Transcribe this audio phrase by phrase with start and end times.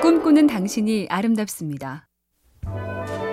[0.00, 2.08] 꿈꾸는 당신이 아름답습니다.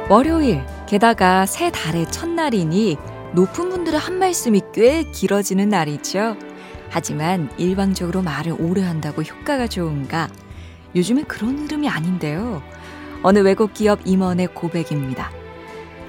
[0.09, 2.97] 월요일, 게다가 새 달의 첫날이니
[3.33, 6.35] 높은 분들의 한 말씀이 꽤 길어지는 날이죠.
[6.89, 10.27] 하지만 일방적으로 말을 오래 한다고 효과가 좋은가?
[10.93, 12.61] 요즘엔 그런 흐름이 아닌데요.
[13.23, 15.31] 어느 외국 기업 임원의 고백입니다.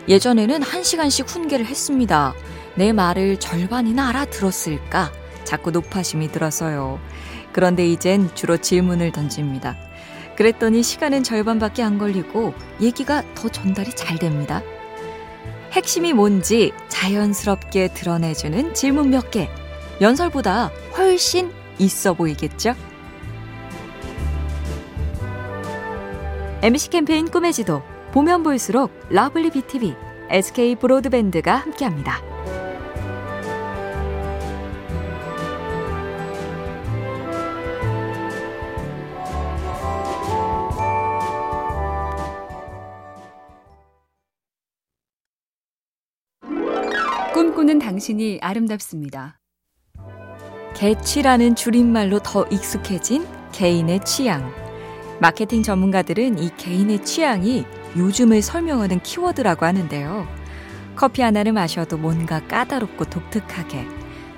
[0.09, 2.35] 예전에는 한 시간씩 훈계를 했습니다.
[2.75, 5.13] 내 말을 절반이나 알아들었을까?
[5.45, 6.99] 자꾸 높아심이 들어서요.
[7.53, 9.88] 그런데 이젠 주로 질문을 던집니다.
[10.39, 14.63] 그랬더니 시간은 절반밖에 안 걸리고 얘기가 더 전달이 잘 됩니다.
[15.73, 19.51] 핵심이 뭔지 자연스럽게 드러내주는 질문 몇 개.
[20.01, 22.77] 연설보다 훨씬 있어 보이겠죠?
[26.63, 27.83] MBC 캠페인 꿈의 지도
[28.13, 29.97] 보면 볼수록 lovely BTV,
[30.31, 32.28] SK 브로드밴드가 함께합니다.
[47.69, 49.39] 꿈꾸는 당신이 아름답습니다.
[50.75, 54.51] 개취라는 줄임말로 더 익숙해진 개인의 취향.
[55.21, 60.27] 마케팅 전문가들은 이 개인의 취향이 요즘을 설명하는 키워드라고 하는데요.
[60.97, 63.87] 커피 하나를 마셔도 뭔가 까다롭고 독특하게,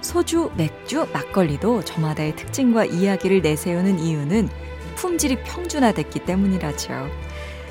[0.01, 4.49] 소주, 맥주, 막걸리도 저마다의 특징과 이야기를 내세우는 이유는
[4.97, 7.09] 품질이 평준화됐기 때문이라죠.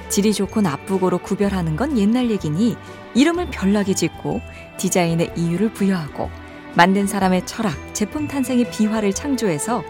[0.09, 2.75] 질이 좋고 나쁘고로 구별하는 건 옛날 얘기니
[3.13, 4.41] 이름을 별나게 짓고
[4.77, 6.29] 디자인에 이유를 부여하고
[6.75, 9.83] 만든 사람의 철학, 제품 탄생의 비화를 창조해서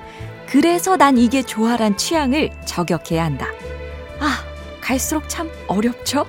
[0.47, 3.47] 그래서 난 이게 좋아란 취향을 저격해야 한다.
[4.20, 4.44] 아,
[4.81, 6.25] 갈수록 참 어렵죠?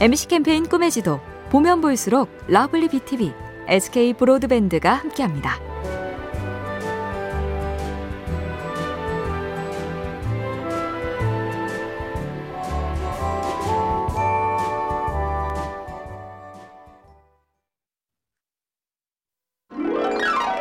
[0.00, 3.32] MBC 캠페인 꿈의 지도 보면 볼수록 lovely BTV,
[3.68, 5.71] SK 브로드밴드가 함께합니다.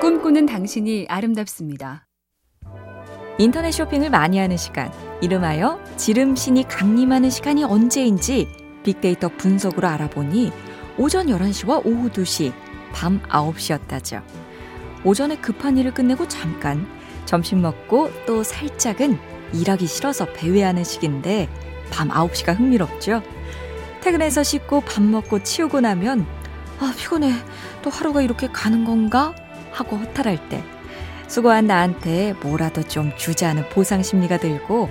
[0.02, 2.08] 꿈꾸는 당신이 아름답습니다.
[3.38, 4.92] 인터넷 쇼핑을 많이 하는 시간,
[5.22, 8.48] 이름하여 지름신이 강림하는 시간이 언제인지
[8.84, 10.52] 빅데이터 분석으로 알아보니
[10.98, 12.52] 오전 11시와 오후 2시,
[12.92, 14.24] 밤 9시였다죠.
[15.06, 16.88] 오전에 급한 일을 끝내고 잠깐,
[17.26, 19.20] 점심 먹고 또 살짝은
[19.54, 21.48] 일하기 싫어서 배회하는 시기인데
[21.92, 23.22] 밤 9시가 흥미롭죠.
[24.02, 26.26] 퇴근해서 씻고 밥 먹고 치우고 나면
[26.80, 27.32] 아, 피곤해.
[27.84, 29.36] 또 하루가 이렇게 가는 건가?
[29.72, 30.64] 하고 허탈할 때
[31.28, 34.90] 수고한 나한테 뭐라도 좀 주자는 보상 심리가 들고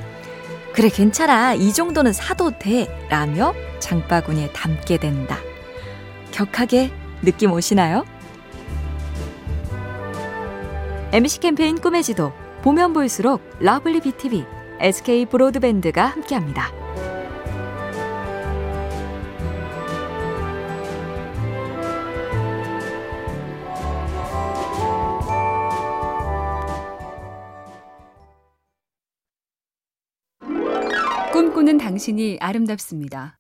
[0.73, 5.39] 그래 괜찮아 이 정도는 사도 돼 라며 장바구니에 담게 된다.
[6.31, 6.91] 격하게
[7.23, 8.05] 느낌 오시나요?
[11.13, 12.33] MBC 캠페인 꿈의 지도
[12.63, 14.45] 보면 볼수록 lovely BTV,
[14.81, 16.71] SK 브로드밴드가 함께합니다.
[31.81, 33.39] 당신이 아름답습니다.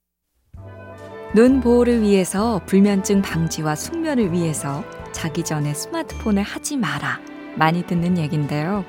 [1.35, 7.21] 눈 보호를 위해서 불면증 방지와 숙면을 위해서 자기 전에 스마트폰을 하지 마라.
[7.57, 8.85] 많이 듣는 얘긴데요.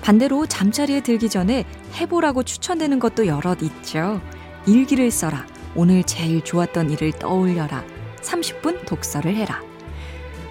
[0.00, 1.64] 반대로 잠자리에 들기 전에
[2.00, 4.20] 해보라고 추천되는 것도 여럿 있죠.
[4.66, 5.46] 일기를 써라.
[5.74, 7.84] 오늘 제일 좋았던 일을 떠올려라.
[8.22, 9.62] 30분 독서를 해라.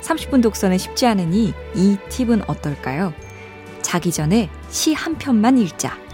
[0.01, 3.11] 30분 독서는 쉽지 않으니 이 팁은 어떨까요?
[3.81, 6.04] 자기 전에 시 한 편만 읽자.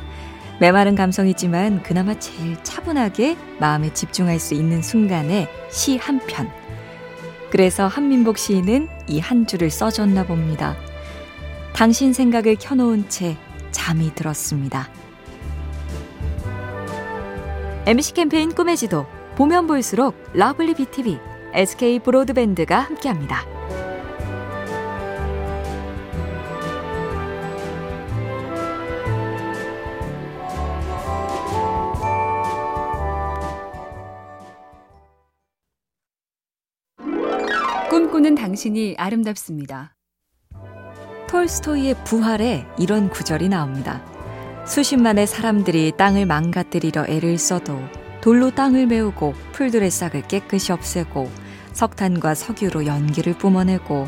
[0.62, 6.52] 메마른 감성이지만 그나마 제일 차분하게 마음에 집중할 수 있는 순간에 시 한 편.
[7.50, 10.76] 그래서 함민복 시인은 이 한 줄을 써줬나 봅니다.
[11.74, 13.38] 당신 생각을 켜놓은 채
[13.72, 14.88] 잠이 들었습니다.
[17.88, 19.08] MBC 캠페인 꿈의 지도
[19.38, 21.18] 보면 볼수록 lovely BTV,
[21.56, 23.51] SK 브로드밴드가 함께합니다.
[38.22, 39.96] 꿈꾸는 당신이 아름답습니다.
[41.28, 44.06] 톨스토이의 부활에 이런 구절이 나옵니다.
[44.68, 47.80] 수십만의 사람들이 땅을 망가뜨리려 애를 써도
[48.22, 51.32] 돌로 땅을 메우고 풀들의 싹을 깨끗이 없애고
[51.74, 54.08] 석탄과 석유로 연기를 뿜어내고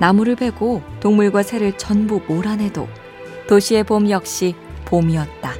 [0.00, 2.88] 나무를 베고 동물과 새를 전부 몰아내도
[3.48, 4.56] 도시의 봄 역시
[4.86, 5.52] 봄이었다.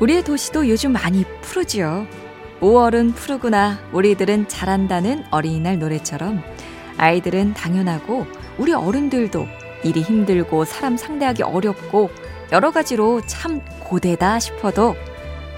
[0.00, 2.06] 우리의 도시도 요즘 많이 푸르지요.
[2.60, 6.42] 5월은 푸르구나, 우리들은 자란다는 어린이날 노래처럼
[6.98, 8.26] 아이들은 당연하고
[8.58, 9.46] 우리 어른들도
[9.82, 12.10] 일이 힘들고 사람 상대하기 어렵고
[12.52, 14.94] 여러 가지로 참 고되다 싶어도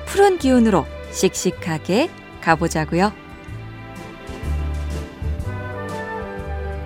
[0.07, 2.11] 푸른 기운으로 씩씩하게
[2.41, 3.13] 가보자고요.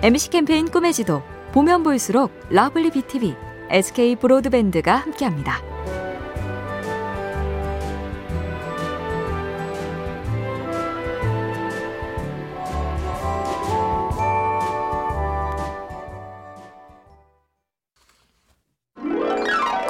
[0.01, 1.21] MBC 캠페인 꿈의 지도
[1.51, 3.35] 보면 볼수록 lovely BTV,
[3.69, 5.70] SK 브로드밴드가 함께합니다.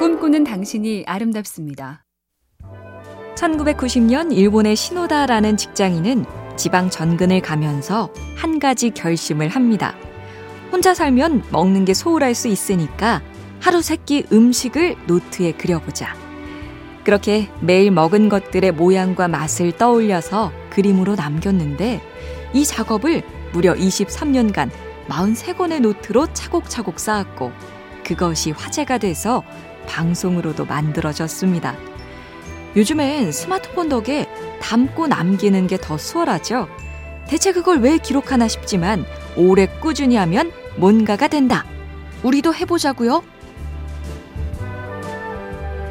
[0.02, 2.04] 꿈꾸는 당신이 아름답습니다.
[3.36, 6.24] 1990년 일본의 시노다라는 직장인은
[6.56, 9.94] 지방 전근을 가면서 한 가지 결심을 합니다.
[10.72, 13.22] 혼자 살면 먹는 게 소홀할 수 있으니까
[13.60, 16.16] 하루 세 끼 음식을 노트에 그려보자.
[17.04, 22.00] 그렇게 매일 먹은 것들의 모양과 맛을 떠올려서 그림으로 남겼는데
[22.54, 23.22] 이 작업을
[23.52, 24.68] 무려 23년간
[25.06, 27.52] 43권의 노트로 차곡차곡 쌓았고
[28.14, 29.42] 그것이 화제가 돼서
[29.86, 31.76] 방송으로도 만들어졌습니다.
[32.76, 34.26] 요즘엔 스마트폰 덕에
[34.60, 36.68] 담고 남기는 게 더 수월하죠.
[37.26, 39.04] 대체 그걸 왜 기록하나 싶지만
[39.36, 41.64] 오래 꾸준히 하면 뭔가가 된다.
[42.22, 43.22] 우리도 해보자고요.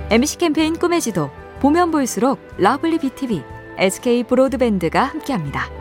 [0.09, 1.29] MBC 캠페인 꿈의 지도
[1.59, 3.44] 보면 볼수록 lovely BTV,
[3.77, 5.81] SK 브로드밴드가 함께합니다.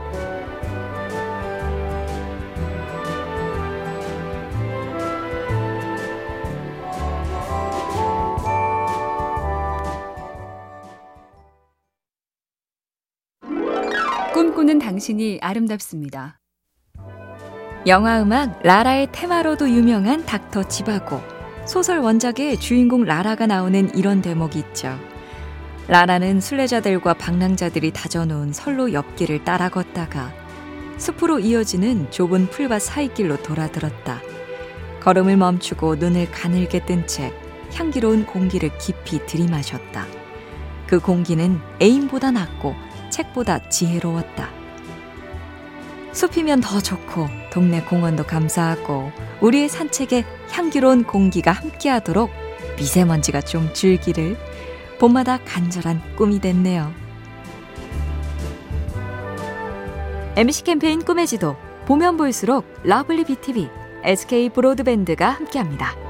[14.71, 16.39] 꿈꾸는 당신이 아름답습니다.
[17.89, 21.21] 영화 음악 라라의 테마로도 유명한 닥터 지바고
[21.67, 24.97] 소설 원작의 주인공 라라가 나오는 이런 대목이 있죠.
[25.89, 30.33] 라라는 순례자들과 방랑자들이 다져놓은 선로 옆길을 따라 걷다가
[30.99, 34.21] 숲으로 이어지는 좁은 풀밭 사이길로 돌아들었다.
[35.01, 37.33] 걸음을 멈추고 눈을 가늘게 뜬 채
[37.75, 40.07] 향기로운 공기를 깊이 들이마셨다.
[40.87, 42.75] 그 공기는 애인보다 낫고
[43.11, 44.60] 책보다 지혜로웠다.
[46.13, 52.31] 숲이면 더 좋고 동네 공원도 감사하고 우리의 산책에 향기로운 공기가 함께하도록
[52.77, 54.37] 미세먼지가 좀 줄기를
[54.99, 56.93] 봄마다 간절한 꿈이 됐네요.
[60.37, 63.69] MBC 캠페인 꿈의 지도 보면 볼수록 lovely BTV,
[64.05, 66.10] SK 브로드밴드가 함께합니다.